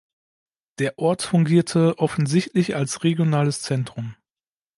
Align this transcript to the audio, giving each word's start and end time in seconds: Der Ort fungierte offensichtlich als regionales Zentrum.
Der 0.79 0.97
Ort 0.97 1.21
fungierte 1.21 1.99
offensichtlich 1.99 2.75
als 2.75 3.03
regionales 3.03 3.61
Zentrum. 3.61 4.15